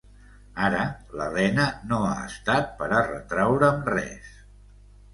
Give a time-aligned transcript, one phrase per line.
[0.67, 0.79] Ara,
[1.19, 4.37] l'Elena no ha estat per a retraure'm res.